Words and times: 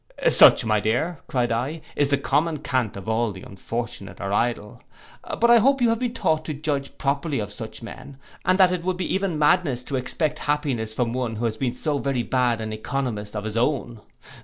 'Such, 0.27 0.65
my 0.65 0.79
dear,' 0.79 1.19
cried 1.27 1.51
I, 1.51 1.81
'is 1.95 2.07
the 2.07 2.17
common 2.17 2.57
cant 2.63 2.97
of 2.97 3.07
all 3.07 3.31
the 3.31 3.43
unfortunate 3.43 4.19
or 4.19 4.33
idle. 4.33 4.81
But 5.39 5.51
I 5.51 5.59
hope 5.59 5.79
you 5.79 5.89
have 5.89 5.99
been 5.99 6.15
taught 6.15 6.43
to 6.45 6.55
judge 6.55 6.97
properly 6.97 7.37
of 7.37 7.53
such 7.53 7.83
men, 7.83 8.17
and 8.43 8.57
that 8.59 8.73
it 8.73 8.83
would 8.83 8.97
be 8.97 9.13
even 9.13 9.37
madness 9.37 9.83
to 9.83 9.97
expect 9.97 10.39
happiness 10.39 10.95
from 10.95 11.13
one 11.13 11.35
who 11.35 11.45
has 11.45 11.55
been 11.57 11.75
so 11.75 11.99
very 11.99 12.23
bad 12.23 12.61
an 12.61 12.71
oeconomist 12.73 13.35
of 13.35 13.43
his 13.43 13.55
own. 13.57 14.01